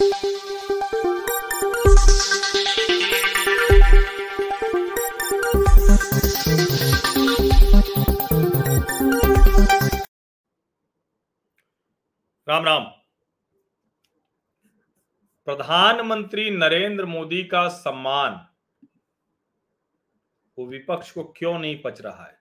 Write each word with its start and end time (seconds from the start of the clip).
राम 0.00 0.08
राम। 0.08 0.24
प्रधानमंत्री 15.44 16.50
नरेंद्र 16.50 17.04
मोदी 17.04 17.44
का 17.44 17.68
सम्मान। 17.68 18.46
वो 20.58 20.66
विपक्ष 20.66 21.10
को 21.10 21.24
क्यों 21.24 21.58
नहीं 21.58 21.82
पच 21.82 22.00
रहा 22.00 22.24
है? 22.24 22.40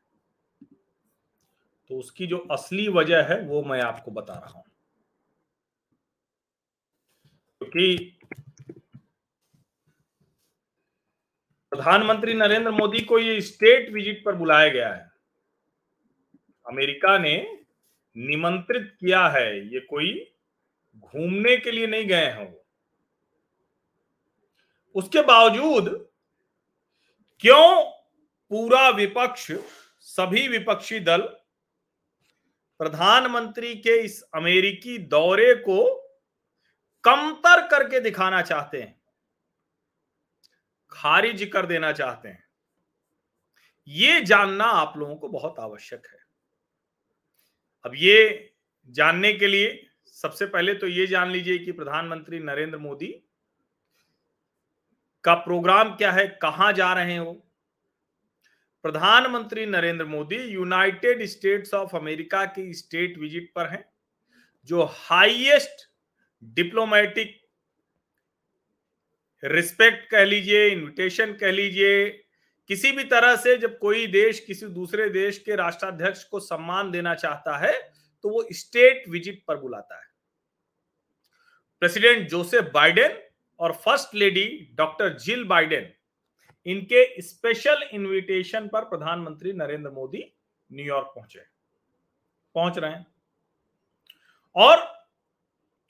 तो 1.88 2.00
उसकी 2.00 2.28
जो 2.28 2.38
असली 2.52 2.88
वजह 2.88 3.24
है, 3.24 3.42
वो 3.42 3.64
मैं 3.64 3.82
आपको 3.82 4.12
बता 4.12 4.34
रहा 4.34 4.50
हूँ। 4.50 4.64
क्योंकि 7.62 8.16
प्रधानमंत्री 11.72 12.34
नरेंद्र 12.34 12.72
मोदी 12.72 13.02
को 13.02 13.20
ये 13.20 13.40
स्टेट 13.42 13.92
विज़िट 13.94 14.24
पर 14.26 14.36
बुलाया 14.36 14.70
गया 14.70 14.94
है। 14.94 15.12
अमेरिका 16.66 17.18
ने 17.18 17.36
निमंत्रित 18.16 18.96
किया 19.00 19.28
है, 19.28 19.74
ये 19.74 19.80
कोई 19.80 20.14
घूमने 20.96 21.58
के 21.58 21.72
लिए 21.72 21.88
नहीं 21.88 22.08
गए 22.08 22.26
हैं 22.26 22.50
वो। 22.50 22.66
उसके 24.96 25.22
बावजूद, 25.22 25.90
क्यों 27.44 27.84
पूरा 28.52 28.90
विपक्ष, 28.90 29.52
सभी 30.00 30.48
विपक्षी 30.48 31.00
दल 31.00 31.22
प्रधानमंत्री 32.80 33.76
के 33.76 34.00
इस 34.02 34.22
अमेरिकी 34.36 34.98
दौरे 34.98 35.54
को 35.58 35.80
कमतर 37.04 37.68
करके 37.68 38.00
दिखाना 38.00 38.42
चाहते 38.42 38.82
हैं, 38.82 38.96
खारिज 40.92 41.50
कर 41.54 41.66
देना 41.66 41.92
चाहते 41.94 42.30
हैं। 42.30 42.44
ये 43.88 44.22
जानना 44.22 44.66
आप 44.66 44.94
लोगों 44.98 45.16
को 45.16 45.28
बहुत 45.30 45.60
आवश्यक 45.60 46.08
है। 46.08 46.20
अब 47.86 47.92
ये 47.96 48.52
जानने 48.90 49.34
के 49.34 49.48
लिए 49.48 49.86
सबसे 50.16 50.46
पहले 50.48 50.74
तो 50.74 50.88
ये 50.88 51.06
जान 51.08 51.30
लीजिए 51.30 51.58
कि 51.58 51.72
प्रधानमंत्री 51.72 52.40
नरेंद्र 52.40 52.78
मोदी 52.78 53.08
का 55.24 55.34
प्रोग्राम 55.36 55.96
क्या 55.96 56.12
है, 56.12 56.28
कहाँ 56.42 56.72
जा 56.74 56.94
रहे 56.94 57.14
हैं 57.14 57.34
प्रधानमंत्री 58.86 59.66
Narendra 59.66 60.06
Modi 60.06 60.38
United 60.38 61.26
States 61.26 61.74
of 61.74 61.96
America 61.96 62.44
की 62.48 62.74
स्टेट 62.74 63.18
विज़िट 63.18 63.52
पर 63.56 63.70
हैं, 63.70 63.84
जो 64.70 64.84
हाईएस्ट 64.84 65.89
डिप्लोमेटिक 66.44 67.36
रिस्पेक्ट 69.44 70.10
कह 70.12 70.24
लीजिए 70.26 70.68
इनविटेशन 70.68 71.34
कह 71.34 71.52
लीजिए, 71.52 72.10
किसी 72.70 72.92
भी 72.92 73.04
तरह 73.06 73.36
से 73.36 73.56
जब 73.58 73.78
कोई 73.80 74.06
देश 74.10 74.40
किसी 74.40 74.66
दूसरे 74.68 75.10
देश 75.10 75.38
के 75.40 75.56
राष्ट्राध्यक्ष 75.56 76.24
को 76.24 76.40
सम्मान 76.40 76.92
देना 76.92 77.14
चाहता 77.16 77.58
है 77.58 77.72
तो 78.24 78.30
वो 78.30 78.46
स्टेट 78.54 79.08
विज़िट 79.10 79.44
पर 79.48 79.58
बुलाता 79.58 79.96
है। 79.96 80.08
प्रेसिडेंट 81.82 82.28
जोसेफ 82.30 82.72
बाइडेन 82.74 83.18
और 83.60 83.72
first 83.76 84.16
lady 84.16 84.46
doctor 84.78 85.18
Jill 85.20 85.44
Biden 85.46 85.92
इनके 86.66 87.22
स्पेशल 87.22 87.84
इनविटेशन 87.94 88.68
पर 88.68 88.84
प्रधानमंत्री 88.86 89.54
नरेंद्र 89.54 89.90
मोदी 89.92 90.24
न्यूयॉर्क 90.70 91.12
पहुँचे। 91.16 91.40
पहुँच 92.56 92.78
रहे 92.78 92.92
हैं। 92.92 93.06
और 94.56 94.78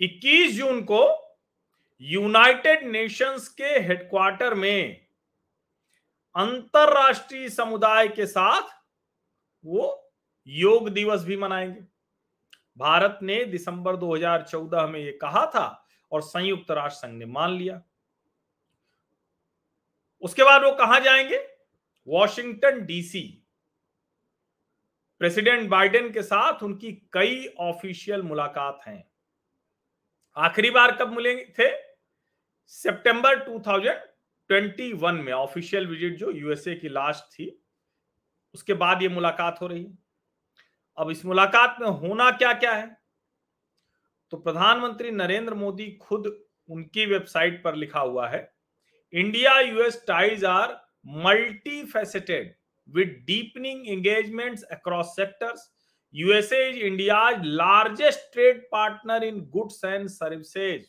21 0.02 0.58
जून 0.58 0.82
को 0.82 1.36
यूनाइटेड 2.02 2.84
नेशंस 2.84 3.48
के 3.48 3.64
हेडक्वार्टर 3.64 4.54
में 4.54 5.08
अंतरराष्ट्रीय 6.36 7.50
समुदाय 7.50 8.08
के 8.08 8.26
साथ 8.26 8.62
वो 9.66 10.12
योग 10.48 10.90
दिवस 10.90 11.24
भी 11.24 11.38
मनाएँगे। 11.38 11.82
भारत 12.78 13.20
ने 13.24 13.46
दिसंबर 13.46 13.96
2014 13.96 14.88
में 14.88 15.00
ये 15.00 15.12
कहा 15.12 15.46
था 15.46 15.88
और 16.12 16.22
संयुक्त 16.22 16.72
राष्ट्र 16.72 17.08
संघ 17.08 17.20
ने 17.20 17.26
मान 17.26 17.52
लिया। 17.52 17.82
उसके 20.22 20.44
बाद 20.44 20.64
वो 20.64 20.72
कहा 20.72 21.00
जाएँगे? 21.00 21.48
Washington 22.08 22.86
DC. 22.86 23.44
प्रेसिडेंट 25.20 25.70
बाइडेन 25.70 26.14
के 26.14 26.22
साथ 26.22 26.64
उनकी 26.64 26.92
कई 26.92 27.48
ऑफिशियल 27.60 28.22
मुलाकात 28.22 28.80
हैं। 28.88 29.09
आखिरी 30.40 30.70
बार 30.70 30.92
कब 30.96 31.12
मिलेंगे 31.12 31.44
थे? 31.60 31.70
सितंबर 32.66 33.44
2021 33.46 35.16
में, 35.16 35.32
ऑफिशियल 35.34 35.88
विज़िट 35.88 36.18
जो 36.18 36.32
यूएसए 36.32 36.76
की 36.76 36.90
लास्ट 36.90 37.34
थी। 37.34 37.64
उसके 38.54 38.74
बाद 38.74 39.02
ये 39.02 39.10
मुलाकात 39.10 39.58
हो 39.62 39.68
रही। 39.68 39.84
है 39.84 39.98
अब 40.98 41.10
इस 41.12 41.26
मुलाकात 41.26 41.78
में 41.82 41.88
होना 41.88 42.30
क्या 42.32 42.54
क्या 42.54 42.74
है? 42.74 42.98
तो 44.32 44.38
प्रधानमंत्री 44.38 45.12
नरेंद्र 45.12 45.54
मोदी 45.54 45.92
खुद 45.92 46.28
उनकी 46.70 47.06
वेबसाइट 47.06 47.64
पर 47.64 47.76
लिखा 47.76 48.00
हुआ 48.00 48.28
है, 48.30 48.42
India 49.14 49.60
US 49.60 50.04
ties 50.08 50.46
are 50.46 50.74
multi 51.06 51.84
faceted 51.84 52.56
with 52.90 53.24
deepening 53.28 53.88
engagements 53.88 54.64
across 54.64 55.06
sectors 55.06 55.70
USA 56.16 56.68
is 56.70 56.78
India 56.78 57.30
largest 57.44 58.32
trade 58.34 58.62
partner 58.72 59.24
in 59.24 59.40
goods 59.50 59.84
and 59.86 60.08
services 60.10 60.86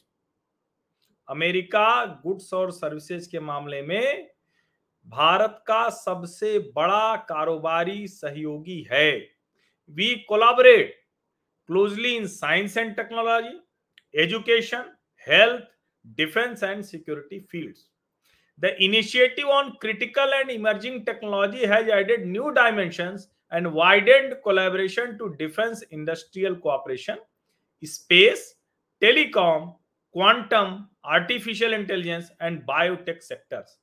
America 1.29 2.05
goods 2.23 2.53
और 2.55 2.71
सर्विसेज़ 2.73 3.29
के 3.31 3.41
मामले 3.41 3.83
में 3.83 4.29
भारत 5.07 5.63
का 5.67 5.89
सबसे 5.91 6.59
बड़ा 6.77 7.17
कारोबारी 7.29 8.07
सहयोगी 8.09 8.81
है। 8.93 9.11
We 9.97 10.15
collaborate 10.29 10.95
closely 11.69 12.15
in 12.17 12.27
science 12.29 12.77
and 12.77 12.95
technology 12.97 13.59
education 14.15 14.85
health 15.27 15.69
defence 16.17 16.63
and 16.63 16.83
security 16.85 17.41
field 17.41 17.77
the 18.61 18.75
initiative 18.83 19.49
on 19.51 19.71
critical 19.81 20.33
and 20.35 20.51
emerging 20.51 21.05
technology 21.07 21.67
has 21.67 21.91
added 21.93 22.27
new 22.29 22.49
dimensions 22.57 23.29
and 23.53 23.67
widened 23.67 24.41
collaboration 24.41 25.17
to 25.17 25.29
defence 25.29 25.85
industrial 25.93 26.55
cooperation 26.55 27.19
space 27.85 28.61
telecom 29.01 29.71
quantum 30.13 30.89
artificial 31.05 31.75
intelligence 31.75 32.33
and 32.43 32.65
biotech 32.65 33.23
sectors 33.23 33.81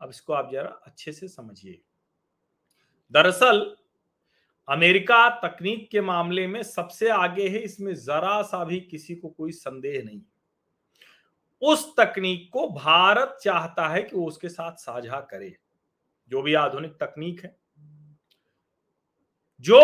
अब 0.00 0.10
इसको 0.10 0.32
आप 0.32 0.52
जरा 0.52 0.70
अच्छे 0.70 1.12
से 1.12 1.28
समझिए। 1.28 1.80
दरअसल, 3.12 3.76
America 4.68 5.30
तकनीक 5.30 5.90
के 5.90 6.00
मामले 6.00 6.46
में 6.46 6.62
सबसे 6.62 7.08
आगे 7.08 7.48
है, 7.48 7.58
इसमें 7.58 7.94
जरा 7.94 8.42
सा 8.42 8.64
भी 8.64 8.80
किसी 8.80 9.14
को 9.14 9.28
कोई 9.28 9.52
संदेह 9.52 10.02
नहीं। 10.02 10.22
उस 11.62 11.96
तकनीक 11.96 12.50
को 12.52 12.68
भारत 12.68 13.38
चाहता 13.42 13.88
है 13.88 14.02
कि 14.02 14.16
वो 14.16 14.26
उसके 14.26 14.48
साथ 14.48 14.72
साझा 14.72 15.20
करे, 15.20 15.56
जो 16.28 16.42
भी 16.42 16.54
आधुनिक 16.54 16.92
तकनीक 16.92 17.44
है। 17.44 17.56
जो 19.64 19.80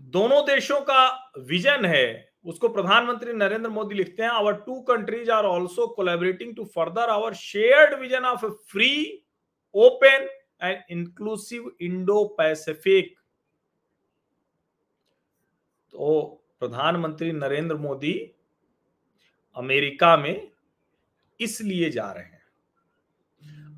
दोनों 0.00 0.44
देशों 0.46 0.80
का 0.80 1.32
विजन 1.40 1.84
है, 1.84 2.28
उसको 2.44 2.68
प्रधानमंत्री 2.68 3.32
नरेंद्र 3.32 3.70
मोदी 3.70 3.94
लिखते 3.94 4.22
हैं 4.22 4.30
our 4.30 4.54
two 4.66 4.80
countries 4.82 5.30
are 5.30 5.44
also 5.44 5.86
collaborating 5.86 6.54
to 6.56 6.64
further 6.74 7.10
our 7.10 7.34
shared 7.34 7.98
vision 8.00 8.24
of 8.24 8.44
a 8.46 8.50
free 8.70 8.92
open 9.74 10.28
and 10.62 10.78
inclusive 10.90 11.70
Indo 11.80 12.24
Pacific 12.38 13.14
तो 15.94 16.24
प्रधानमंत्री 16.60 17.32
नरेंद्र 17.32 17.76
मोदी 17.76 18.14
अमेरिका 19.56 20.16
में 20.16 20.48
इसलिए 21.40 21.90
जा 21.90 22.10
रहे 22.12 22.24
हैं। 22.24 22.42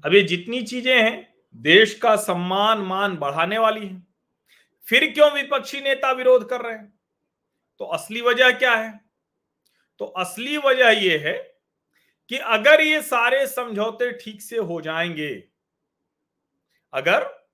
अब 0.05 0.15
ये 0.15 0.23
जितनी 0.23 0.63
चीज़ें 0.63 0.95
हैं, 0.95 1.35
देश 1.55 1.95
का 1.95 2.15
सम्मान 2.19 2.79
मान 2.79 3.17
बढ़ाने 3.17 3.59
वाली 3.59 3.87
हैं। 3.87 4.07
फिर 4.91 5.13
क्यों 5.13 5.33
विपक्षी 5.33 5.81
नेता 5.81 6.13
विरोध 6.13 6.49
कर 6.49 6.61
रहे 6.61 6.73
हैं? 6.73 7.01
तो 7.79 7.85
असली 7.85 8.21
वजह 8.21 8.51
क्या 8.51 8.75
है? 8.75 9.01
तो 9.99 10.05
असली 10.05 10.57
वजह 10.57 10.89
यह 10.89 11.21
है 11.21 11.59
कि 12.29 12.37
अगर 12.37 12.81
ये 12.81 13.03
सारे 13.03 13.47
समझौते 13.47 14.13
ठीक 14.13 14.43
से 14.43 14.57
हो 14.57 14.81
जाएँगे, 14.81 15.49
अगर 16.93 17.47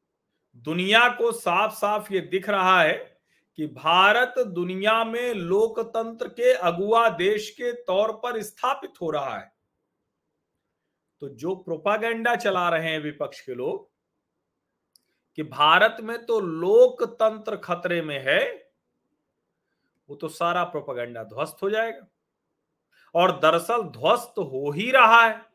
दुनिया 0.56 1.08
को 1.08 1.32
साफ़ 1.32 1.72
साफ़ 1.72 2.12
ये 2.12 2.20
दिख 2.20 2.48
रहा 2.48 2.82
है 2.82 3.20
कि 3.56 3.66
भारत 3.66 4.34
दुनिया 4.38 5.04
में 5.04 5.34
लोकतंत्र 5.34 6.28
के 6.28 6.52
अगुआ 6.52 7.08
देश 7.08 7.50
के 7.50 7.72
तौर 7.72 8.12
पर 8.12 8.42
स्थापित 8.42 8.90
हो 9.02 9.10
रहा 9.10 9.38
है 9.38 9.52
तो 11.20 11.28
जो 11.28 11.54
प्रोपागेंडा 11.54 12.36
चला 12.36 12.68
रहे 12.68 12.90
हैं 12.90 13.00
विपक्ष 13.00 13.40
के 13.40 13.54
लोग 13.54 13.95
कि 15.38 15.42
भारत 15.42 15.96
में 16.00 16.26
तो 16.26 16.40
लोकतंत्र 16.40 17.56
खतरे 17.56 18.02
में 18.02 18.18
है, 18.18 18.72
वो 20.08 20.16
तो 20.16 20.28
सारा 20.28 20.64
प्रोपगेंडा 20.64 21.24
ध्वस्त 21.24 21.56
हो 21.62 21.70
जाएगा। 21.70 22.06
और 23.14 23.32
दरअसल 23.32 23.82
ध्वस्त 23.82 24.34
हो 24.38 24.72
ही 24.72 24.90
रहा 24.90 25.22
है। 25.26 25.46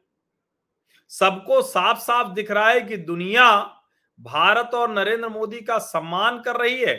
सबको 1.10 1.62
साफ़ 1.62 2.00
साफ़ 2.00 2.34
दिख 2.34 2.52
रहा 2.52 2.70
है 2.70 2.82
कि 2.82 2.98
दुनिया 2.98 3.78
भारत 4.20 4.72
और 4.74 4.92
नरेंद्र 4.92 5.30
मोदी 5.30 5.62
का 5.62 5.78
सम्मान 5.78 6.42
कर 6.42 6.56
रही 6.56 6.82
है, 6.82 6.96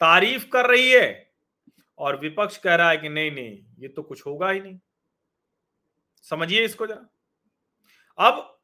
तारीफ़ 0.00 0.48
कर 0.48 0.66
रही 0.66 0.90
है, 0.90 1.32
और 1.98 2.20
विपक्ष 2.20 2.56
कह 2.56 2.74
रहा 2.74 2.90
है 2.90 2.96
कि 2.96 3.08
नहीं 3.08 3.32
नहीं, 3.32 3.58
ये 3.78 3.88
तो 3.88 4.02
कुछ 4.02 4.26
होगा 4.26 4.50
ही 4.50 4.60
नहीं। 4.60 4.78
समझिए 6.22 6.64
इसको 6.64 6.86
जरा। 6.86 7.08
अब 8.18 8.58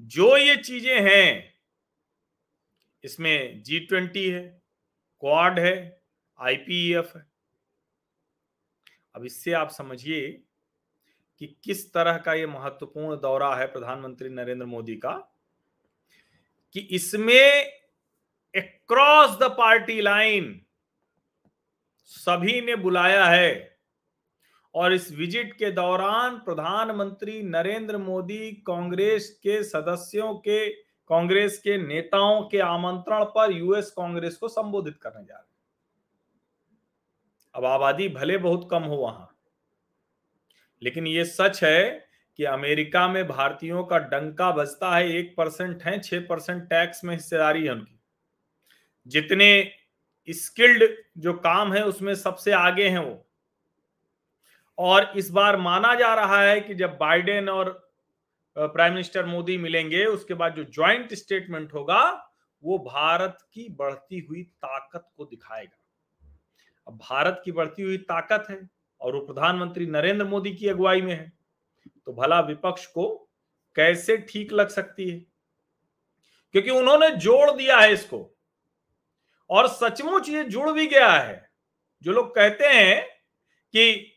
जो 0.00 0.36
ये 0.36 0.56
चीज़ें 0.56 1.00
हैं 1.00 1.53
इसमें 3.04 3.62
जी 3.62 3.78
ट्वेंटी 3.80 4.28
है 4.28 4.42
क्वाड 5.22 5.58
है 5.58 5.74
आईपीएफ 6.38 7.12
है। 7.16 7.26
अब 9.14 9.24
इससे 9.24 9.52
आप 9.52 9.70
समझिए 9.70 10.20
कि 11.40 11.46
किस 11.64 11.92
तरह 11.92 12.16
का 12.16 12.34
ये 12.34 12.46
महत्वपूर्ण 12.46 13.16
दौरा 13.20 13.54
है 13.56 13.66
प्रधानमंत्री 13.66 14.28
नरेंद्र 14.28 14.66
मोदी 14.66 14.96
का, 14.96 15.12
कि 16.74 16.80
इसमें 16.80 17.64
अक्रॉस 18.54 19.38
द 19.38 19.50
पार्टी 19.58 20.00
लाइन 20.00 20.60
सभी 22.10 22.60
ने 22.60 22.76
बुलाया 22.76 23.24
है 23.24 23.52
और 24.74 24.92
इस 24.92 25.10
विज़िट 25.12 25.52
के 25.58 25.70
दौरान 25.70 26.36
प्रधानमंत्री 26.38 27.42
नरेंद्र 27.42 27.98
मोदी 27.98 28.50
कांग्रेस 28.66 29.28
के 29.42 29.62
सदस्यों 29.64 30.34
के 30.38 30.66
कांग्रेस 31.10 31.58
के 31.58 31.76
नेताओं 31.78 32.42
के 32.42 32.58
आमंत्रण 32.58 33.24
पर 33.24 33.52
यूएस 33.52 33.90
कांग्रेस 33.90 34.36
को 34.36 34.48
संबोधित 34.48 34.96
करने 35.02 35.24
जा 35.24 35.34
रहे 35.34 35.52
अब 37.54 37.64
आबादी 37.64 38.08
भले 38.08 38.38
बहुत 38.38 38.68
कम 38.70 38.82
हो 38.82 38.96
वहाँ, 38.96 39.28
लेकिन 40.82 41.06
ये 41.06 41.24
सच 41.24 41.62
है 41.64 42.08
कि 42.38 42.44
अमेरिका 42.44 43.06
में 43.08 43.26
भारतीयों 43.28 43.84
का 43.84 43.98
डंका 43.98 44.50
बजता 44.50 44.94
है, 44.96 45.10
एक 45.10 45.34
परसेंट 45.36 45.82
है, 45.82 45.98
छह 46.00 46.20
परसेंट 46.20 46.62
टैक्स 46.62 47.04
में 47.04 47.14
हिस्सेदारी 47.14 47.64
है 47.64 47.72
उनकी। 47.72 48.00
जितने 49.06 49.72
स्किल्ड 50.28 50.84
जो 51.18 51.32
काम 51.32 51.72
है, 51.72 51.84
उसमें 51.84 52.14
सबसे 52.14 52.52
आगे 52.52 52.88
हैं 52.88 52.98
वो। 52.98 53.26
और 54.78 55.12
इस 55.16 55.30
बार 55.30 55.56
माना 55.56 55.94
जा 55.94 56.14
रहा 56.14 56.40
है 56.42 56.60
कि 56.60 56.74
जब 56.74 56.96
बाइडेन 56.98 57.48
और 57.48 57.83
प्राइम 58.56 58.92
मिनिस्टर 58.92 59.26
मोदी 59.26 59.56
मिलेंगे, 59.58 60.04
उसके 60.04 60.34
बाद 60.34 60.54
जो 60.54 60.64
ज्वाइंट 60.64 61.14
स्टेटमेंट 61.14 61.72
होगा, 61.74 62.02
वो 62.62 62.78
भारत 62.80 63.38
की 63.52 63.68
बढ़ती 63.70 64.18
हुई 64.18 64.42
ताकत 64.42 65.10
को 65.16 65.24
दिखाएगा। 65.24 65.78
अब 66.86 66.96
भारत 66.98 67.40
की 67.44 67.52
बढ़ती 67.52 67.82
हुई 67.82 67.96
ताकत 67.98 68.46
है 68.50 68.60
और 69.00 69.14
वो 69.14 69.20
प्रधानमंत्री 69.20 69.86
नरेंद्र 69.86 70.24
मोदी 70.24 70.52
की 70.52 70.68
अगुवाई 70.68 71.02
में 71.02 71.12
है 71.12 71.32
तो 72.06 72.12
भला 72.12 72.40
विपक्ष 72.40 72.86
को 72.86 73.06
कैसे 73.76 74.16
ठीक 74.28 74.52
लग 74.52 74.68
सकती 74.68 75.08
है? 75.10 75.18
क्योंकि 76.54 76.70
उन्होंने 76.70 77.10
जोड़ 77.10 77.50
दिया 77.50 77.78
है 77.78 77.92
इसको। 77.92 78.30
और 79.50 79.68
सचमुच 79.68 80.28
ये 80.28 80.44
जुड़ 80.44 80.70
भी 80.70 80.86
गया 80.86 81.12
है, 81.12 81.50
जो 82.02 82.12
लोग 82.12 82.34
कहते 82.34 82.66
हैं 82.66 83.02
कि 83.74 84.12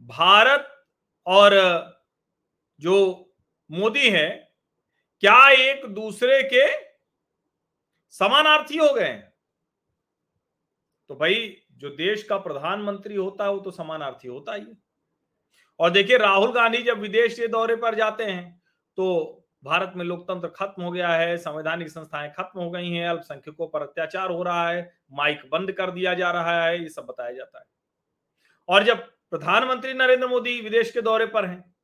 भारत 0.00 0.72
और, 1.26 1.54
जो 2.80 3.22
मोदी 3.70 4.08
है, 4.10 4.28
क्या 5.22 5.48
एक 5.50 5.86
दूसरे 5.86 6.42
के 6.44 6.66
समानार्थी 8.14 8.76
हो 8.76 8.92
गए 8.94 9.12
तो 11.10 11.14
भाई, 11.14 11.56
जो 11.72 11.90
देश 11.90 12.22
का 12.22 12.36
प्रधानमंत्री 12.38 13.16
होता 13.16 13.44
है, 13.44 13.50
वो 13.50 13.58
तो 13.60 13.70
समानार्थी 13.70 14.28
होता 14.28 14.54
है। 14.54 14.66
और 15.80 15.90
देखिए, 15.90 16.16
राहुल 16.18 16.52
गांधी 16.52 16.82
जब 16.82 17.00
विदेश 17.00 17.38
के 17.38 17.48
दौरे 17.48 17.76
पर 17.76 17.94
जाते 17.94 18.24
हैं 18.24 18.62
तो 18.98 19.42
भारत 19.64 19.92
में 19.96 20.04
लोकतंत्र 20.04 20.48
खत्म 20.48 20.82
हो 20.82 20.90
गया 20.90 21.08
है, 21.08 21.36
संवैधानिक 21.36 21.88
संस्थाएँ 21.88 22.30
खत्म 22.30 22.60
हो 22.60 22.70
गई 22.70 22.90
हैं, 22.90 23.08
अल्पसंख्यकों 23.08 23.66
पर 23.68 23.82
अत्याचार 23.82 24.30
हो 24.30 24.42
रहा 24.42 24.68
है, 24.68 24.92
माइक 25.12 25.48
बंद 25.52 25.72
कर 25.72 25.90
दिया 25.90 26.14
जा 26.14 26.30
रहा 26.30 26.62
है, 26.64 26.82
ये 26.82 26.88
सब 26.88 27.06
बताया 27.06 27.32
जाता 27.32 27.58
है। 27.58 27.64
और 28.68 28.84
जब 28.84 29.06
प्रधानमंत्री 29.30 29.92
नरेंद्र 29.94 30.26
मोदी 30.28 30.60
विदेश 30.60 30.90
के 30.90 31.02
दौरे 31.02 31.26
पर 31.26 31.44
हैं 31.44 31.75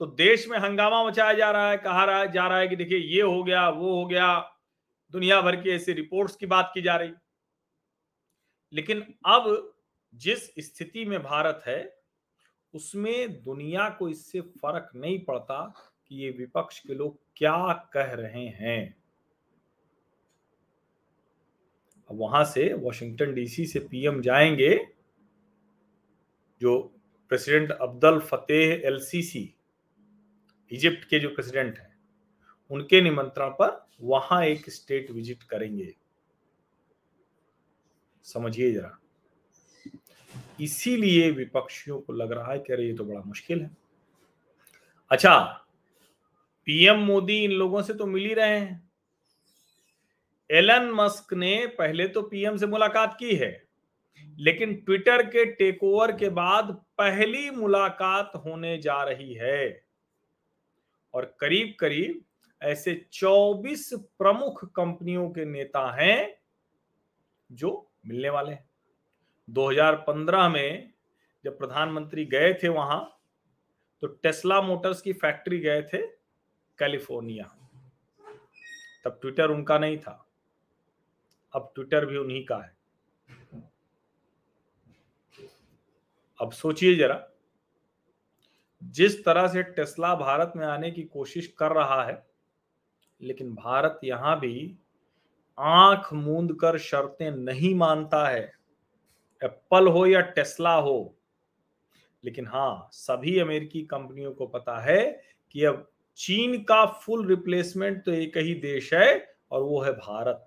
तो 0.00 0.06
देश 0.06 0.48
में 0.48 0.58
हंगामा 0.58 1.04
मचाया 1.04 1.32
जा 1.32 1.50
रहा 1.50 1.70
है, 1.70 1.76
कहा 1.76 2.04
रहा 2.04 2.24
जा 2.24 2.48
रहा 2.48 2.58
है 2.58 2.68
कि 2.68 2.76
देखिए, 2.76 2.98
ये 2.98 3.22
हो 3.22 3.44
गया, 3.44 3.68
वो 3.68 3.94
हो 3.94 4.06
गया, 4.06 4.52
दुनिया 5.12 5.40
भर 5.40 5.56
की 5.56 5.70
ऐसी 5.70 5.92
रिपोर्ट्स 5.92 6.36
की 6.36 6.46
बात 6.46 6.70
की 6.74 6.82
जा 6.82 6.96
रही। 6.96 7.12
लेकिन 8.72 9.14
अब 9.26 9.74
जिस 10.14 10.54
स्थिति 10.58 11.04
में 11.04 11.22
भारत 11.22 11.62
है, 11.66 11.96
उसमें 12.74 13.42
दुनिया 13.42 13.88
को 13.90 14.08
इससे 14.08 14.40
फ़र्क 14.40 14.90
नहीं 14.96 15.24
पड़ता 15.24 15.74
कि 16.08 16.16
ये 16.16 16.30
विपक्ष 16.30 16.80
के 16.80 16.94
लोग 16.94 17.18
क्या 17.36 17.72
कह 17.72 18.12
रहे 18.12 18.46
हैं। 18.46 18.96
अब 22.10 22.20
वहाँ 22.20 22.44
से 22.44 22.74
वॉशिंगटन 22.74 23.34
डीसी 23.34 23.66
से 23.66 23.78
पीएम 23.78 24.20
जाएँगे, 24.20 24.88
जो 26.60 26.94
president 27.28 27.70
Abdel 27.70 28.20
Fattah 28.20 28.82
el Sisi 28.84 29.55
Egypt 30.70 31.04
के 31.08 31.18
जो 31.18 31.28
प्रेसिडेंट 31.28 31.78
हैं, 31.78 31.94
उनके 32.70 33.00
निमंत्रण 33.00 33.50
पर 33.50 33.84
वहाँ 34.02 34.44
एक 34.44 34.70
स्टेट 34.70 35.10
विज़िट 35.10 35.42
करेंगे। 35.42 35.92
समझिए 38.26 38.72
जरा। 38.72 38.98
इसीलिए 40.60 41.30
विपक्षियों 41.30 42.00
को 42.00 42.12
लग 42.12 42.32
रहा 42.32 42.52
है 42.52 42.58
कि 42.58 42.72
अरे 42.72 42.86
ये 42.86 42.94
तो 42.94 43.04
बड़ा 43.04 43.20
मुश्किल 43.20 43.60
है। 43.60 43.70
अच्छा 45.10 45.38
पीएम 46.66 46.98
मोदी 46.98 47.36
इन 47.44 47.50
लोगों 47.52 47.82
से 47.82 47.94
तो 47.94 48.06
मिल 48.06 48.24
ही 48.24 48.34
रहे 48.34 48.58
हैं। 48.58 48.82
एलन 50.50 50.90
मस्क 50.94 51.32
ने 51.34 51.66
पहले 51.78 52.06
तो 52.08 52.22
पीएम 52.22 52.56
से 52.56 52.66
मुलाकात 52.66 53.16
की 53.20 53.34
है, 53.36 53.50
लेकिन 54.38 54.74
ट्विटर 54.76 55.22
के 55.26 55.44
टेक 55.52 55.82
ओवर 55.84 56.12
के 56.12 56.28
बाद 56.30 56.70
पहली 56.98 57.50
मुलाकात 57.50 58.32
होने 58.36 58.76
जा 58.78 59.02
रही 59.02 59.34
है। 59.34 59.85
और 61.16 61.36
करीब 61.40 61.76
करीब 61.80 62.24
ऐसे 62.62 63.06
24 63.12 63.94
प्रमुख 63.94 64.72
कंपनियों 64.72 65.30
के 65.30 65.44
नेता 65.44 65.96
हैं 66.00 66.38
जो 67.52 67.90
मिलने 68.06 68.30
वाले 68.30 68.52
हैं। 68.52 68.70
2015 69.50 70.48
में 70.48 70.92
जब 71.44 71.58
प्रधानमंत्री 71.58 72.24
गए 72.24 72.54
थे 72.54 72.68
वहाँ 72.68 73.20
तो 74.00 74.06
टेस्ला 74.06 74.62
मोटर्स 74.62 75.02
की 75.02 75.12
फैक्ट्री 75.12 75.58
गए 75.58 75.82
थे 75.82 76.06
कैलिफ़ोर्निया। 76.78 77.44
तब 79.04 79.18
ट्विटर 79.20 79.50
उनका 79.50 79.78
नहीं 79.78 79.98
था। 79.98 80.28
अब 81.54 81.72
ट्विटर 81.74 82.06
भी 82.06 82.16
उन्हीं 82.16 82.44
का 82.44 82.56
है। 82.56 82.76
अब 86.40 86.52
सोचिए 86.52 86.94
जरा 86.94 87.28
जिस 88.82 89.24
तरह 89.24 89.46
से 89.48 89.62
टेस्ला 89.62 90.14
भारत 90.14 90.52
में 90.56 90.66
आने 90.66 90.90
की 90.90 91.02
कोशिश 91.02 91.46
कर 91.58 91.72
रहा 91.72 92.02
है, 92.04 92.22
लेकिन 93.22 93.54
भारत 93.54 94.00
यहाँ 94.04 94.38
भी 94.40 94.76
आँख 95.58 96.12
मूंद 96.12 96.56
कर 96.60 96.78
शर्तें 96.78 97.30
नहीं 97.30 97.74
मानता 97.74 98.26
है। 98.28 98.52
एप्पल 99.42 99.88
हो 99.88 100.06
या 100.06 100.20
टेस्ला 100.20 100.74
हो, 100.74 101.14
लेकिन 102.24 102.46
हाँ 102.46 102.88
सभी 102.92 103.38
अमेरिकी 103.38 103.82
कंपनियों 103.82 104.32
को 104.32 104.46
पता 104.46 104.78
है 104.80 105.02
कि 105.50 105.64
अब 105.64 105.86
चीन 106.18 106.62
का 106.62 106.84
फुल 106.86 107.26
रिप्लेसमेंट 107.26 108.04
तो 108.04 108.12
एक 108.12 108.36
ही 108.36 108.54
देश 108.54 108.92
है 108.94 109.36
और 109.50 109.62
वो 109.62 109.80
है 109.80 109.92
भारत। 109.92 110.46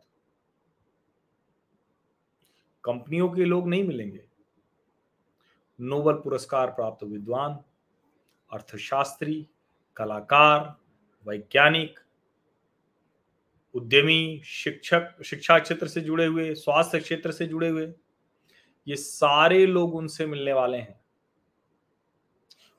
कंपनियों 2.83 3.29
के 3.29 3.45
लोग 3.45 3.67
नहीं 3.67 3.83
मिलेंगे। 3.83 4.23
नोबल 5.79 6.13
पुरस्कार 6.13 6.67
प्राप्त 6.67 7.03
विद्वान 7.03 7.59
अर्थशास्त्री, 8.51 9.47
कलाकार, 9.97 10.75
वैज्ञानिक, 11.25 11.99
उद्यमी, 13.75 14.41
शिक्षक, 14.45 15.23
शिक्षा 15.25 15.59
क्षेत्र 15.59 15.87
से 15.87 16.01
जुड़े 16.01 16.25
हुए, 16.25 16.53
स्वास्थ्य 16.55 16.99
क्षेत्र 16.99 17.31
से 17.31 17.45
जुड़े 17.45 17.69
हुए, 17.69 17.93
ये 18.87 18.95
सारे 18.95 19.65
लोग 19.65 19.95
उनसे 19.95 20.25
मिलने 20.25 20.53
वाले 20.53 20.77
हैं। 20.77 20.99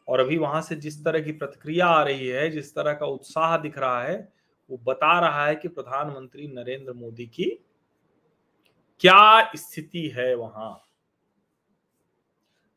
और 0.09 0.21
अभी 0.21 0.37
वहाँ 0.37 0.63
से 0.63 0.77
जिस 0.77 1.05
तरह 1.05 1.21
की 1.21 1.33
प्रतिक्रिया 1.33 1.87
आ 1.87 2.03
रही 2.03 2.27
है, 2.27 2.51
जिस 2.51 2.75
तरह 2.75 2.93
का 2.93 3.07
उत्साह 3.07 3.57
दिख 3.57 3.79
रहा 3.79 4.03
है, 4.03 4.33
वो 4.71 4.81
बता 4.85 5.19
रहा 5.21 5.47
है 5.47 5.55
कि 5.57 5.69
प्रधानमंत्री 5.69 6.49
नरेंद्र 6.49 6.93
मोदी 6.93 7.27
की 7.27 7.45
क्या 9.01 9.53
स्थिति 9.57 10.07
है 10.09 10.35
वहाँ। 10.35 10.73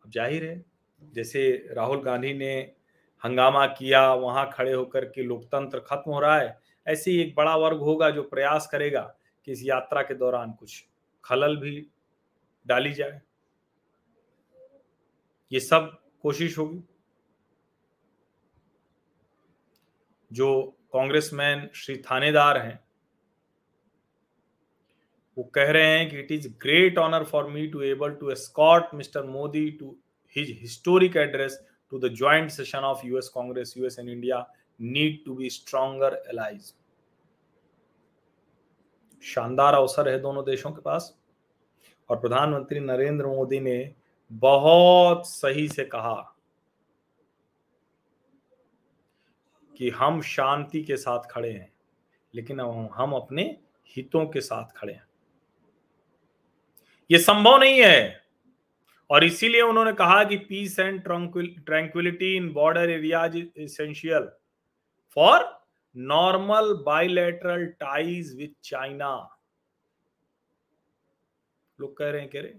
अब 0.06 0.12
ज़ाहिर 0.12 0.46
है, 0.46 0.66
जैसे 1.14 1.70
राहुल 1.72 2.02
गांधी 2.02 2.34
ने 2.34 2.76
हंगामा 3.24 3.65
किया, 3.68 4.13
वहाँ 4.13 4.50
खड़े 4.53 4.74
होकर 4.74 5.06
के 5.06 5.24
लोकतंत्र 5.24 5.80
खत्म 5.80 6.12
हो 6.12 6.20
रहा 6.20 6.38
है, 6.38 6.58
ऐसे 6.88 7.12
ही 7.12 7.22
एक 7.22 7.34
बड़ा 7.36 7.56
वर्ग 7.56 7.80
होगा 7.80 8.10
जो 8.10 8.24
प्रयास 8.24 8.68
करेगा 8.72 9.01
कि 9.48 9.51
इस 9.51 9.63
यात्रा 9.65 10.01
के 10.01 10.13
दौरान 10.13 10.51
कुछ 10.51 10.84
खलल 11.24 11.56
भी 11.58 11.75
डाली 12.65 12.94
जाए। 12.94 13.22
ये 15.51 15.60
सब 15.60 15.92
कोशिश 16.22 16.58
होगी। 16.58 16.84
जो 20.32 20.62
कांग्रेसमैन 20.94 21.70
श्री 21.75 21.96
थानेदार 22.01 22.58
हैं, 22.58 22.80
वो 25.38 25.44
कह 25.56 25.72
रहे 25.72 25.98
हैं 25.98 26.10
कि 26.10 26.20
it 26.20 26.32
is 26.32 26.48
great 26.62 26.98
honour 26.98 27.24
for 27.24 27.48
me 27.50 27.68
to 27.68 27.82
able 27.82 28.12
to 28.12 28.30
escort 28.32 28.94
mister 28.96 29.24
Modi 29.24 29.70
to 29.72 29.96
his 30.36 30.58
historic 30.62 31.15
address 31.18 31.60
to 31.94 32.00
the 32.00 32.14
joint 32.14 32.50
session 32.52 32.80
of 32.80 33.06
US 33.06 33.28
Congress 33.30 33.74
US 33.78 34.00
and 34.00 34.10
India 34.10 34.38
need 34.80 35.24
to 35.26 35.34
be 35.36 35.50
stronger 35.50 36.14
allies 36.28 36.74
शानदार 39.24 39.74
अवसर 39.74 40.10
है 40.10 40.18
दोनों 40.20 40.44
देशों 40.46 40.72
के 40.72 40.82
पास। 40.82 41.18
और 42.10 42.20
प्रधानमंत्री 42.20 42.80
नरेंद्र 42.80 43.26
मोदी 43.26 43.60
ने 43.60 43.94
बहुत 44.32 45.28
सही 45.28 45.68
से 45.68 45.86
कहा 45.86 46.16
कि 49.80 49.90
हम 49.90 50.22
शांति 50.22 50.84
के 50.84 50.98
साथ 50.98 51.30
खड़े 51.32 51.52
हैं, 51.52 51.72
लेकिन 52.34 52.60
हम 52.94 53.14
अपने 53.14 53.44
हितों 53.96 54.26
के 54.26 54.42
साथ 54.42 54.76
खड़े 54.78 54.94
हैं। 54.94 55.08
यह 57.10 57.20
संभव 57.20 57.58
नहीं 57.58 57.82
है 57.82 58.23
और 59.13 59.24
इसीलिए 59.24 59.62
उन्होंने 59.62 59.91
कहा 59.93 60.24
कि 60.24 60.38
peace 60.38 60.79
and 60.79 61.01
tranquillity 61.01 62.36
in 62.36 62.51
border 62.53 62.89
areas 62.89 63.38
essential 63.38 64.27
for 65.17 65.46
normal 65.96 66.74
bilateral 66.86 67.65
ties 67.79 68.36
with 68.38 68.50
China 68.63 69.12
लोग 71.79 71.96
कह 71.98 72.10
रहे 72.10 72.22
हैं, 72.22 72.29
कह 72.29 72.41
रहे 72.41 72.51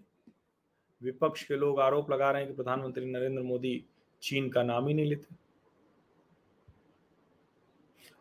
विपक्ष 1.02 1.42
के 1.42 1.56
लोग 1.56 1.80
आरोप 1.80 2.10
लगा 2.10 2.30
रहे 2.30 2.42
हैं 2.42 2.50
कि 2.50 2.56
प्रधानमंत्री 2.56 3.04
नरेंद्र 3.06 3.42
मोदी 3.42 3.84
चीन 4.22 4.48
का 4.50 4.62
नाम 4.62 4.86
ही 4.88 4.94
नहीं 4.94 5.06
लेते। 5.06 5.36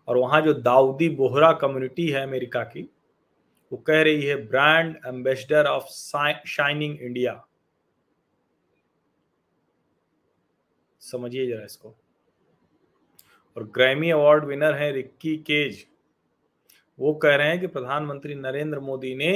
और 0.07 0.17
वहाँ 0.17 0.41
जो 0.41 0.53
दाऊदी 0.53 1.09
बोहरा 1.15 1.51
कम्युनिटी 1.53 2.09
है 2.09 2.21
अमेरिका 2.23 2.63
की, 2.63 2.89
वो 3.71 3.77
कह 3.77 4.01
रही 4.01 4.23
है 4.23 4.35
brand 4.47 4.95
ambassador 5.07 5.65
of 5.67 5.85
shining 6.47 7.01
India 7.01 7.43
समझिए 11.03 11.47
जरा 11.47 11.63
इसको। 11.65 11.95
और 13.57 13.63
ग्रैमी 13.75 14.09
अवार्ड 14.09 14.45
विनर 14.45 14.73
है 14.73 14.91
रिक्की 14.91 15.35
केज 15.37 15.85
वो 16.99 17.13
कह 17.13 17.35
रहे 17.35 17.47
हैं 17.47 17.59
कि 17.59 17.67
प्रधानमंत्री 17.67 18.35
नरेंद्र 18.35 18.79
मोदी 18.79 19.13
ने 19.15 19.31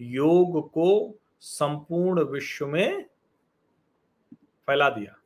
योग 0.00 0.60
को 0.70 1.18
संपूर्ण 1.40 2.24
विश्व 2.24 2.66
में 2.66 3.04
फैला 4.68 4.88
दिया। 4.90 5.16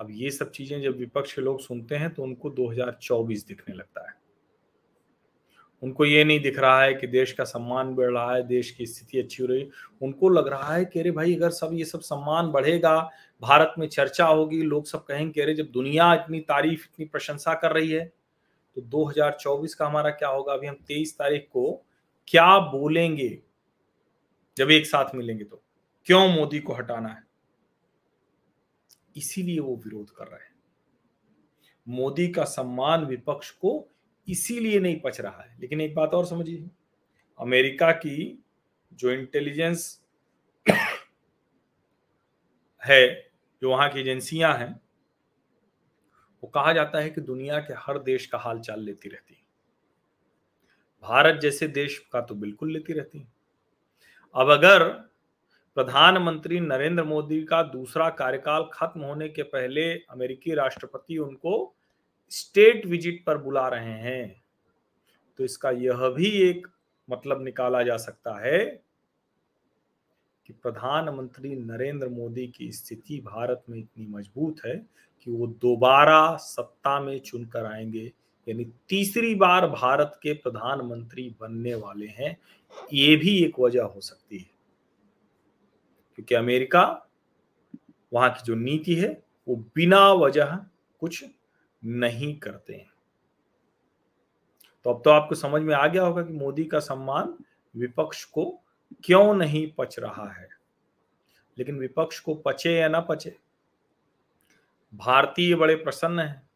अब 0.00 0.10
ये 0.10 0.30
सब 0.30 0.50
चीज़ें 0.50 0.80
जब 0.82 0.96
विपक्ष 0.96 1.34
के 1.34 1.42
लोग 1.42 1.60
सुनते 1.60 1.96
हैं 1.96 2.12
तो 2.14 2.22
उनको 2.22 2.50
2024 2.50 3.46
दिखने 3.48 3.74
लगता 3.74 4.08
है। 4.08 4.14
उनको 5.82 6.04
ये 6.04 6.24
नहीं 6.24 6.40
दिख 6.40 6.58
रहा 6.58 6.82
है 6.82 6.94
कि 6.94 7.06
देश 7.06 7.32
का 7.32 7.44
सम्मान 7.44 7.94
बढ़ 7.94 8.10
रहा 8.10 8.34
है, 8.34 8.42
देश 8.42 8.70
की 8.70 8.86
स्थिति 8.86 9.18
अच्छी 9.18 9.42
हो 9.42 9.48
रही 9.48 9.60
है। 9.60 9.68
उनको 10.02 10.28
लग 10.28 10.48
रहा 10.48 10.74
है 10.74 10.84
कि 10.84 11.00
अरे 11.00 11.10
भाई, 11.10 11.34
अगर 11.34 11.50
सब, 11.50 11.70
ये 11.72 11.84
सब 11.84 12.00
सम्मान 12.00 12.46
बढ़ेगा, 12.46 13.10
भारत 13.40 13.74
में 13.78 13.88
चर्चा 13.88 14.26
होगी, 14.26 14.62
लोग 14.62 14.86
सब 14.86 15.04
कहेंगे 15.04 15.32
कि 15.32 15.40
अरे 15.40 15.54
जब 15.54 15.66
दुनिया 15.66 16.14
इतनी 16.14 16.40
तारीफ़, 16.40 16.84
इतनी 16.84 17.06
प्रशंसा 17.06 17.54
कर 17.54 17.72
रही 17.72 17.90
है 17.90 18.12
तो 18.74 18.82
2024 18.82 19.74
का 19.74 19.86
हमारा 19.86 20.10
क्या 20.10 20.28
होगा? 20.28 20.52
अभी 20.52 20.66
हम 20.66 20.74
23 20.86 21.18
तारीख 21.18 21.48
को 21.52 21.86
क्या 22.28 22.58
बोलेंगे? 22.58 23.42
जब 24.56 24.70
एक 24.70 24.86
साथ 24.86 25.14
मिलेंगे 25.14 25.44
तो। 25.44 25.62
क्यों 26.04 26.28
मोदी 26.28 26.58
को 26.58 26.72
हटाना 26.72 27.08
है? 27.08 27.22
इसीलिए 29.16 29.58
वो 29.58 29.76
विरोध 29.76 30.10
कर 30.10 30.24
रहे 30.24 30.40
हैं। 30.40 30.54
मोदी 31.88 32.28
का 32.28 32.44
सम्मान 32.44 33.04
विपक्ष 33.04 33.50
को 33.50 33.88
इसीलिए 34.28 34.80
नहीं 34.80 35.00
पच 35.00 35.20
रहा 35.20 35.42
है। 35.42 35.56
लेकिन 35.60 35.80
एक 35.80 35.94
बात 35.94 36.14
और 36.14 36.26
समझिए, 36.26 36.70
अमेरिका 37.40 37.92
की 37.92 38.44
जो 38.94 39.10
इंटेलिजेंस 39.10 40.02
है, 42.84 43.30
जो 43.62 43.70
वहाँ 43.70 43.90
की 43.90 44.00
एजेंसियाँ 44.00 44.54
हैं, 44.58 44.80
वो 46.42 46.48
कहा 46.48 46.72
जाता 46.72 46.98
है 46.98 47.10
कि 47.10 47.20
दुनिया 47.20 47.58
के 47.58 47.74
हर 47.78 47.98
देश 47.98 48.26
का 48.26 48.38
हाल 48.38 48.60
चाल 48.60 48.80
लेती 48.80 49.08
रहती 49.08 49.34
है। 49.34 49.40
भारत 51.02 51.40
जैसे 51.40 51.68
देश 51.68 51.98
का 52.12 52.20
तो 52.20 52.34
बिल्कुल 52.34 52.72
लेती 52.72 52.92
रहती 52.92 53.18
है। 53.18 53.32
अब 54.34 54.50
अगर 54.50 54.88
प्रधानमंत्री 55.74 56.60
नरेंद्र 56.60 57.04
मोदी 57.04 57.44
का 57.44 57.62
दूसरा 57.62 58.10
कार्यकाल 58.10 58.64
खत्म 58.72 59.00
होने 59.00 59.28
के 59.28 59.42
पहले 59.42 59.94
अमेरिकी 59.94 60.54
राष्ट्रपति 60.54 61.18
उनको 61.18 61.76
स्टेट 62.30 62.86
विज़िट 62.86 63.24
पर 63.26 63.38
बुला 63.38 63.68
रहे 63.68 63.92
हैं। 63.92 64.42
तो 65.38 65.44
इसका 65.44 65.70
यह 65.70 66.08
भी 66.08 66.26
एक 66.26 66.66
मतलब 67.10 67.44
निकाला 67.44 67.82
जा 67.82 67.96
सकता 67.96 68.46
है 68.46 68.82
कि 70.46 70.52
प्रधानमंत्री 70.52 71.56
नरेंद्र 71.56 72.08
मोदी 72.08 72.46
की 72.46 72.72
स्थिति 72.72 73.20
भारत 73.20 73.64
में 73.68 73.78
इतनी 73.78 74.06
मज़बूत 74.06 74.56
है 74.66 74.86
कि 75.22 75.30
वो 75.30 75.46
दोबारा 75.46 76.36
सत्ता 76.36 77.00
में 77.00 77.20
चुनकर 77.20 77.66
आएँगे। 77.66 78.12
यानी 78.48 78.72
तीसरी 78.88 79.34
बार 79.34 79.66
भारत 79.66 80.20
के 80.22 80.32
प्रधानमंत्री 80.32 81.36
बनने 81.40 81.74
वाले 81.74 82.06
हैं, 82.06 82.36
ये 82.92 83.16
भी 83.16 83.44
एक 83.44 83.60
वजह 83.60 83.82
हो 83.82 84.00
सकती 84.00 84.38
है। 84.38 84.50
क्योंकि 86.14 86.34
अमेरिका, 86.34 87.08
वहाँ 88.12 88.30
की 88.30 88.42
जो 88.44 88.54
नीति 88.54 88.94
है, 88.94 89.22
वो 89.48 89.56
बिना 89.56 90.12
वजह 90.12 90.58
कुछ 91.00 91.24
नहीं 91.86 92.38
करते 92.38 92.74
हैं। 92.74 92.90
तो 94.84 94.90
अब 94.90 95.02
तो 95.04 95.10
आपको 95.10 95.34
समझ 95.34 95.62
में 95.62 95.74
आ 95.74 95.86
गया 95.86 96.02
होगा 96.02 96.22
कि 96.22 96.32
मोदी 96.32 96.64
का 96.64 96.78
सम्मान 96.78 97.34
विपक्ष 97.74 98.24
को 98.24 98.44
क्यों 99.04 99.34
नहीं 99.34 99.70
पच 99.72 99.98
रहा 99.98 100.28
है। 100.32 100.48
लेकिन 101.58 101.78
विपक्ष 101.78 102.20
को 102.20 102.34
पचे 102.34 102.72
या 102.72 102.88
ना 102.88 103.00
पचे, 103.00 103.36
भारतीय 104.94 105.54
बड़े 105.54 105.74
प्रसन्न 105.74 106.18
हैं। 106.18 106.48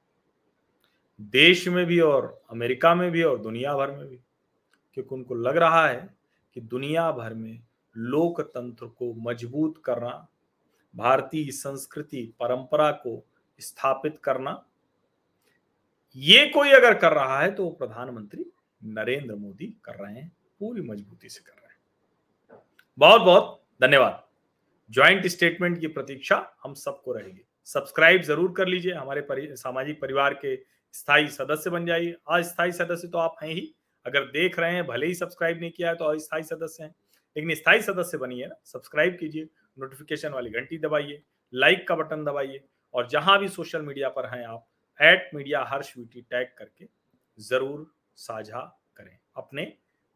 देश 1.21 1.67
में 1.69 1.85
भी 1.87 2.01
और 2.01 2.43
अमेरिका 2.51 2.95
में 2.95 3.11
भी 3.11 3.23
और 3.23 3.39
दुनिया 3.39 3.75
भर 3.75 3.91
में 3.91 4.07
भी, 4.09 4.17
क्योंकि 4.95 5.15
उनको 5.15 5.35
लग 5.35 5.57
रहा 5.57 5.87
है 5.89 6.15
कि 6.55 6.61
दुनिया 6.61 7.11
भर 7.13 7.35
में 7.35 7.63
लोकतंत्र 7.97 8.87
को 8.87 9.13
मज़बूत 9.15 9.83
करना, 9.85 10.27
भारतीय 10.95 11.51
संस्कृति, 11.51 12.33
परंपरा 12.41 12.91
को 12.93 13.25
स्थापित 13.61 14.19
करना 14.25 14.65
ये 16.17 16.47
कोई 16.47 16.71
अगर 16.71 16.95
कर 16.95 17.13
रहा 17.13 17.41
है 17.41 17.51
तो 17.51 17.69
प्रधानमंत्री 17.71 18.45
नरेंद्र 18.81 19.35
मोदी 19.35 19.67
कर 19.85 19.95
रहे 19.95 20.15
हैं 20.15 20.31
पूरी 20.61 20.83
मजबूती 20.83 21.29
से 21.29 21.41
कर 21.41 21.53
रहे 21.53 21.69
हैं। 21.69 22.59
बहुत 22.99 23.21
बहुत 23.23 23.61
धन्यवाद। 23.81 24.23
ज्वाइंट 24.91 25.27
स्टेटमेंट 25.27 25.79
की 25.81 25.87
प्रतीक्षा 25.89 26.37
हम 26.65 26.75
सबको 26.75 27.13
रहेगी। 27.13 27.45
सब्सक्राइब 27.67 28.23
ज़रूर 28.23 28.53
कर 28.53 28.67
लीजिए 28.67 28.93
हमारे 28.93 29.21
परि, 29.21 29.47
सामाजिक 29.53 30.01
परिवार 30.01 30.35
के 30.35 30.57
स्थायी 30.95 31.29
सदस्य 31.29 31.71
बन 31.71 31.87
जाइए। 31.87 32.17
अस्थायी 32.29 32.73
सदस्य 32.73 33.09
तो 33.09 33.19
आप 33.19 33.37
हैं 33.43 33.51
ही। 33.51 33.73
अगर 34.07 34.25
देख 34.27 34.59
रहे 34.59 34.75
हैं 34.75 34.87
भले 34.87 35.07
ही 35.07 35.15
सब्सक्राइब 35.15 35.61
नहीं 35.61 35.71
किया 35.71 35.89
है 35.89 35.95
तो 35.95 36.05
अस्थायी 36.07 36.43
सदस्य 36.43 36.83
हैं। 36.85 36.95
लेकिन 37.37 37.55
स्थायी 37.55 37.83
सदस्य 37.83 38.19
बनिए 38.19 38.47
ना 38.47 38.55
सब्सक्राइब 38.65 39.17
कीजिए 39.21 39.49
नोटिफिकेशन 39.79 40.33
वाली 40.33 40.51
घंटी 40.51 40.79
दबाइए 40.79 41.23
लाइक 41.53 41.87
का 41.89 41.95
बटन 41.95 42.25
दबाइए। 42.25 42.61
और 42.95 43.09
जहाँ 43.09 43.39
भी 43.41 43.49
सोशल 43.51 43.83
मीडिया 43.83 44.09
पर 44.09 44.27
हैं 44.29 44.45
आप 44.47 44.67
at 45.01 45.31
media 45.35 45.63
Harsh 45.65 45.93
VT 45.97 46.21
tag 46.31 46.49
करके 46.59 46.89
ज़रूर 47.39 47.87
साझा 48.19 48.61
करें 48.97 49.17
अपने 49.37 49.63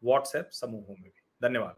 व्हाट्सएप 0.03 0.49
समूहों 0.53 0.95
में 0.95 1.03
भी 1.03 1.21
धन्यवाद 1.41 1.75